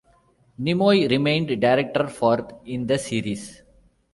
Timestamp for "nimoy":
0.59-1.07